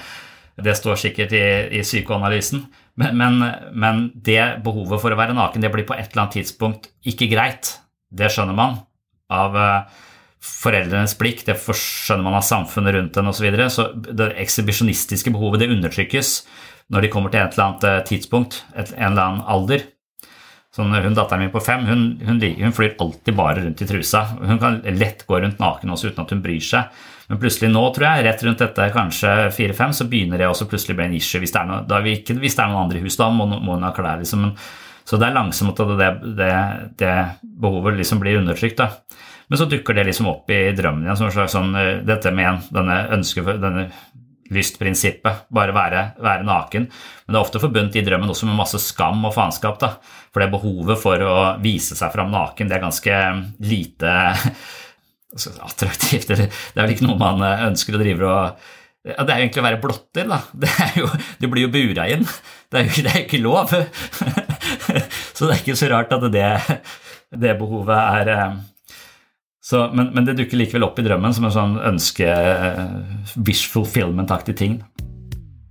[0.59, 1.43] Det står sikkert i,
[1.79, 2.63] i psykoanalysen.
[2.99, 6.39] Men, men, men, det behovet for å være naken det blir på et eller annet
[6.39, 7.77] tidspunkt ikke greit.
[8.11, 8.79] Det skjønner man
[9.31, 9.99] av uh,
[10.39, 13.39] foreldrenes blikk, det skjønner man av samfunnet rundt en osv.
[13.39, 13.69] Så, videre.
[13.73, 16.33] så det ekshibisjonistiske behovet det undertrykkes
[16.89, 19.85] når de kommer til et eller annet eh, tidspunkt, et, en eller annen alder.
[20.73, 24.21] Sånn, hun Datteren min på fem hun, hun, hun, flyr alltid bare rundt i trusa.
[24.37, 26.99] Hun kan lett gå rundt naken også uten at hun bryr seg.
[27.29, 30.95] Men plutselig nå, tror jeg, rett rundt dette kanskje fire-fem, så begynner det også plutselig
[30.95, 31.41] å bli en issue.
[31.41, 33.75] Hvis det er, noe, ikke, hvis det er noen andre i huset, da må, må
[33.75, 34.21] hun ha klær.
[34.21, 34.47] liksom.
[35.09, 36.53] Så det er langsomt at det, det,
[37.01, 37.15] det
[37.65, 38.81] behovet liksom blir undertrykt.
[38.81, 38.93] da.
[39.49, 42.31] Men så dukker det liksom opp i drømmen igjen, som en slags sånn eh, Dette
[42.35, 43.89] med denne ønske denne
[44.53, 46.87] lystprinsippet, bare være, være, naken.
[46.89, 49.77] Men det er ofte forbundet i drømmen også med masse skam og faenskap.
[49.81, 49.91] da,
[50.33, 53.19] For det behovet for å vise seg fram naken, det er ganske
[53.69, 54.15] lite
[55.35, 56.33] altså, attraktivt.
[56.33, 58.67] Det er vel ikke noe man eh, ønsker å drive og
[59.07, 60.41] ja, Det er jo egentlig å være blotter, da.
[60.65, 62.25] Det er jo, du blir jo bura inn.
[62.69, 63.71] Det er jo, det er ikke lov.
[65.35, 66.49] Så det er ikke så rart at det,
[67.31, 68.57] det behovet er eh,
[69.69, 72.25] så, men, men, det dukker likevel opp i drømmen som en sånn ønske
[73.45, 74.79] wish fulfillment-aktig ting.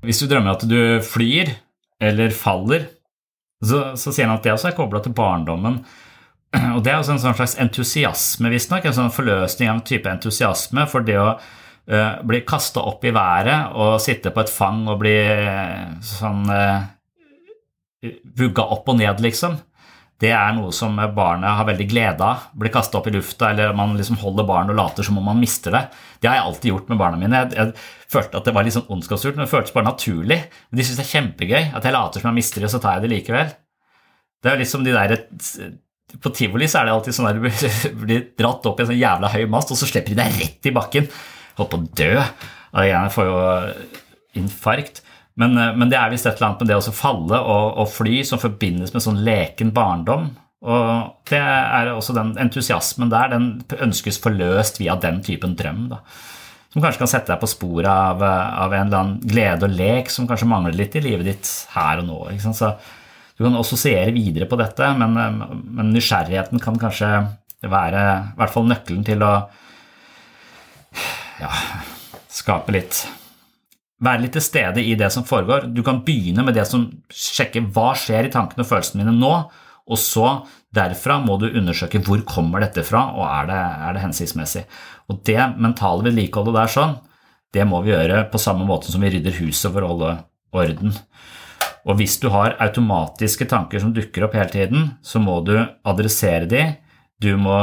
[0.06, 1.50] Hvis du drømmer at du flyr
[1.98, 2.86] eller faller,
[3.58, 5.80] så, så sier han at det også er kobla til barndommen.
[6.76, 8.86] Og det er også en sånn slags entusiasme, visstnok.
[8.86, 13.14] En sånn forløsning av en type entusiasme for det å uh, bli kasta opp i
[13.16, 16.86] været og sitte på et fang og bli uh, sånn uh,
[18.38, 19.58] vugga opp og ned, liksom
[20.18, 22.48] det er noe som barnet har veldig glede av.
[22.58, 25.38] Blir kasta opp i lufta, eller man liksom holder barnet og later som om man
[25.38, 25.84] mister det.
[26.18, 27.42] Det har jeg alltid gjort med barna mine.
[27.44, 30.40] Jeg, jeg følte at det var litt sånn ondskapsfullt, men det føltes bare naturlig.
[30.74, 32.98] De syns det er kjempegøy at jeg later som jeg mister det, og så tar
[32.98, 33.54] jeg det likevel.
[34.42, 35.14] Det er liksom de der
[36.22, 38.98] På tivoli så er det alltid sånn at du blir dratt opp i en sånn
[38.98, 41.06] jævla høy mast, og så slipper de deg rett i bakken.
[41.60, 42.12] Holdt på å dø.
[42.88, 43.38] Jeg får jo
[44.42, 45.04] infarkt.
[45.38, 47.88] Men, eh, men, det er visst et eller annet med det å falle og, og,
[47.94, 50.32] fly som forbindes med sånn leken barndom.
[50.66, 50.88] Og
[51.30, 55.84] det er også den entusiasmen der, den ønskes forløst via den typen drøm.
[55.92, 56.00] Da.
[56.72, 60.10] Som kanskje kan sette deg på sporet av, av, en eller annen glede og lek
[60.12, 62.18] som kanskje mangler litt i livet ditt her og nå.
[62.42, 62.72] Så
[63.38, 65.14] du kan assosiere videre på dette, men,
[65.62, 67.12] men nysgjerrigheten kan kanskje
[67.62, 69.32] være i hvert fall nøkkelen til å
[71.38, 71.54] ja,
[72.34, 73.06] skape litt
[74.04, 75.66] Være litt til stede i det som foregår.
[75.74, 79.32] Du kan begynne med det som sjekker hva skjer i tankene og følelsene mine nå,
[79.88, 80.28] og så
[80.74, 84.64] derfra må du undersøke hvor kommer dette fra, og er det, er det hensiktsmessig.
[85.08, 86.96] Og det mentale vedlikeholdet der sånn,
[87.56, 90.10] det må vi gjøre på samme måte som vi rydder huset for å holde
[90.58, 90.98] orden.
[91.88, 95.56] Og hvis du har automatiske tanker som dukker opp hele tiden, så må du
[95.88, 96.66] adressere de,
[97.22, 97.56] du må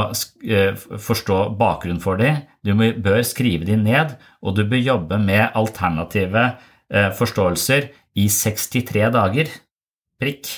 [0.44, 5.56] eh, forstå bakgrunnen for dem, du bør skrive dem ned, og du bør jobbe med
[5.56, 6.42] alternative
[6.92, 7.88] eh, forståelser
[8.20, 9.52] i 63 dager,
[10.20, 10.50] prikk,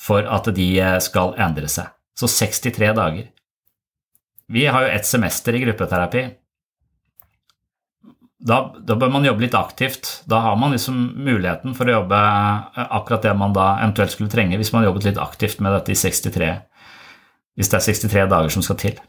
[0.00, 1.92] for at de eh, skal endre seg.
[2.16, 3.28] Så 63 dager.
[4.48, 6.24] Vi har jo ett semester i gruppeterapi.
[8.44, 10.18] Da, da, bør man jobbe litt aktivt.
[10.28, 12.18] Da har man liksom muligheten for å jobbe
[12.84, 15.98] akkurat det man da eventuelt skulle trenge, hvis man jobbet litt aktivt med dette i
[15.98, 16.50] 63
[17.54, 19.00] hvis det er 63 dager som skal til.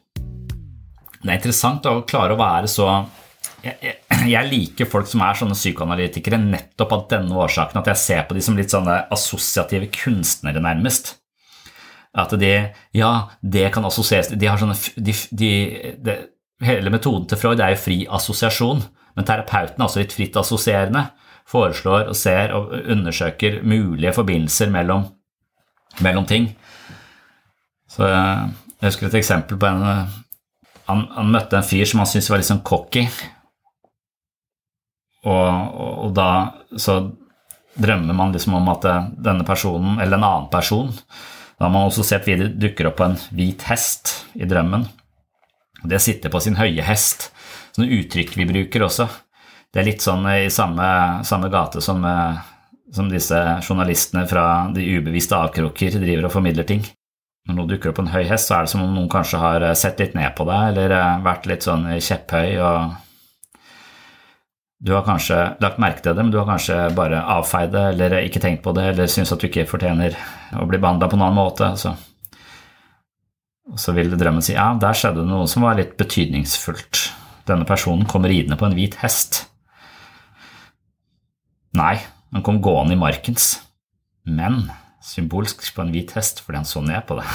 [1.25, 2.89] Det er interessant å klare å være så
[3.65, 3.95] jeg,
[4.35, 8.37] jeg, liker folk som er sånne psykoanalytikere nettopp av denne årsaken, at jeg ser på
[8.37, 11.15] de som litt sånne assosiative kunstnere, nærmest.
[12.15, 12.53] At de
[12.95, 15.49] Ja, det kan assosieres De har sånne de, de,
[15.99, 16.13] de,
[16.63, 18.85] Hele metoden til Freud er jo fri assosiasjon,
[19.17, 21.09] men terapeuten er også litt fritt assosierende.
[21.51, 25.03] Foreslår og ser og undersøker mulige forbindelser mellom,
[25.99, 26.47] mellom ting.
[27.95, 28.51] Så jeg,
[28.83, 29.83] husker et eksempel på en
[30.85, 33.05] han, han, møtte en fyr som han syntes var litt sånn cocky.
[35.25, 36.27] Og, og, og, da
[36.77, 36.99] så
[37.81, 38.85] drømmer man liksom om at
[39.17, 40.91] denne personen, eller en annen person
[41.57, 44.83] Da har man også sett videre dukker opp på en hvit hest i drømmen.
[45.87, 47.29] Det sitter på sin høye hest.
[47.73, 49.07] Sånne uttrykk vi bruker også.
[49.71, 50.89] Det er litt sånn i samme,
[51.27, 52.03] samme gate som,
[52.91, 56.83] som disse journalistene fra de ubevisste avkroker driver og formidler ting
[57.45, 59.65] når noe dukker opp en høy hest, så er det som om noen kanskje har
[59.65, 62.95] eh, sett litt ned på deg, eller eh, vært litt sånn kjepphøy, og
[64.85, 68.17] du har kanskje lagt merke til det, men du har kanskje bare avfeid det, eller
[68.21, 70.17] ikke tenkt på det, eller syns at du ikke fortjener
[70.59, 71.71] å bli behandla på en annen måte.
[71.79, 71.93] Så.
[73.71, 77.01] Og så vil drømmen si ja, der skjedde det noe som var litt betydningsfullt.
[77.49, 79.45] Denne personen kom ridende på en hvit hest.
[81.75, 81.95] Nei,
[82.35, 83.55] han kom gående i markens.
[84.25, 84.67] Men
[85.05, 87.25] symbolsk på en hvit hest fordi han så ned på det.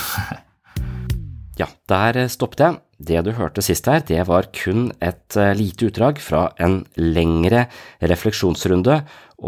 [1.63, 2.81] ja, der stoppet jeg.
[3.01, 7.65] Det du hørte sist her, det var kun et eh, lite utdrag fra en lengre
[8.05, 8.99] refleksjonsrunde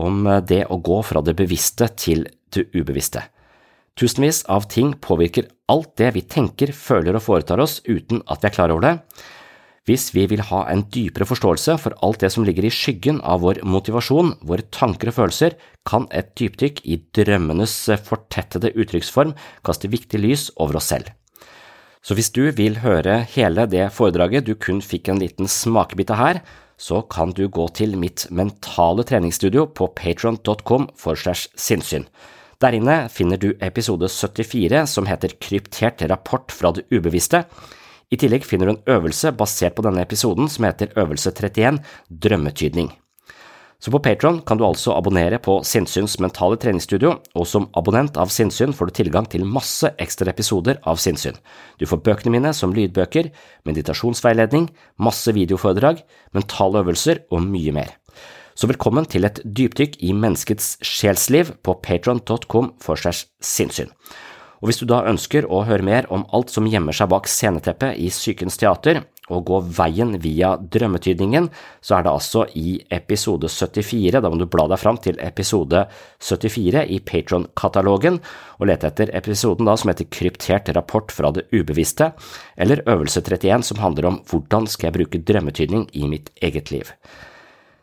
[0.00, 3.26] om eh, det å gå fra det bevisste til det ubevisste.
[3.98, 8.48] Tusenvis av ting påvirker alt det vi tenker, føler og foretar oss uten at vi
[8.48, 8.94] er klar over det.
[9.88, 13.40] Hvis vi vil ha en dypere forståelse for alt det som ligger i skyggen av
[13.42, 17.74] vår motivasjon, våre tanker og følelser, kan et dypdykk i drømmenes
[18.06, 19.34] fortettede uttrykksform
[19.66, 21.10] kaste viktig lys over oss selv.
[22.02, 26.22] Så hvis du vil høre hele det foredraget du kun fikk en liten smakebit av
[26.22, 26.40] her,
[26.78, 32.06] så kan du gå til mitt mentale treningsstudio på patron.com for segs sinnssyn.
[32.62, 37.42] Der inne finner du episode 74 som heter Kryptert rapport fra det ubevisste.
[38.12, 41.78] I tillegg finner du en øvelse basert på denne episoden som heter Øvelse 31
[42.10, 42.90] Drømmetydning.
[43.82, 48.30] Så på Patron kan du altså abonnere på Sinnsyns mentale treningsstudio, og som abonnent av
[48.30, 51.34] Sinnsyn får du tilgang til masse ekstra episoder av Sinnsyn.
[51.80, 53.32] Du får bøkene mine som lydbøker,
[53.66, 54.68] meditasjonsveiledning,
[55.02, 56.04] masse videoforedrag,
[56.36, 57.90] mentale øvelser og mye mer.
[58.54, 63.90] Så velkommen til et dypdykk i menneskets sjelsliv på patron.com for segs sinnssyn.
[64.62, 67.98] Og hvis du da ønsker å høre mer om alt som gjemmer seg bak sceneteppet
[67.98, 69.02] i Sykens teater,
[69.32, 71.48] og gå veien via drømmetydningen,
[71.82, 75.84] så er det altså i episode 74, da må du bla deg fram til episode
[76.22, 78.20] 74 i Patron-katalogen,
[78.58, 82.12] og lete etter episoden da som heter Kryptert rapport fra det ubevisste,
[82.56, 86.92] eller Øvelse 31 som handler om hvordan skal jeg bruke drømmetydning i mitt eget liv.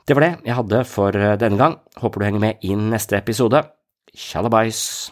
[0.07, 3.63] Det var det jeg hadde for denne gang, håper du henger med i neste episode.
[4.15, 5.11] Tjallabais!